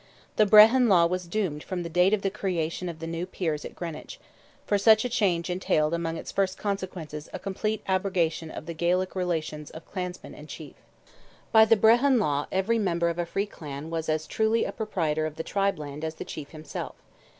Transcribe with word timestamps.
The 0.37 0.47
Brehon 0.47 0.89
law 0.89 1.05
was 1.05 1.27
doomed 1.27 1.61
from 1.63 1.83
the 1.83 1.87
date 1.87 2.11
of 2.11 2.23
the 2.23 2.31
creation 2.31 2.89
of 2.89 2.97
the 2.97 3.05
new 3.05 3.27
Peers 3.27 3.63
at 3.63 3.75
Greenwich, 3.75 4.19
for 4.65 4.79
such 4.79 5.05
a 5.05 5.09
change 5.09 5.47
entailed 5.47 5.93
among 5.93 6.17
its 6.17 6.31
first 6.31 6.57
consequences 6.57 7.29
a 7.33 7.37
complete 7.37 7.83
abrogation 7.87 8.49
of 8.49 8.65
the 8.65 8.73
Gaelic 8.73 9.15
relations 9.15 9.69
of 9.69 9.85
clansman 9.85 10.33
and 10.33 10.49
chief. 10.49 10.73
By 11.51 11.65
the 11.65 11.77
Brehon 11.77 12.17
law 12.17 12.47
every 12.51 12.79
member 12.79 13.09
of 13.09 13.19
a 13.19 13.27
free 13.27 13.45
clan 13.45 13.91
was 13.91 14.09
as 14.09 14.25
truly 14.25 14.65
a 14.65 14.71
proprietor 14.71 15.27
of 15.27 15.35
the 15.35 15.43
tribe 15.43 15.77
land 15.77 16.03
as 16.03 16.15
the 16.15 16.25
chief 16.25 16.49
himself. 16.49 16.95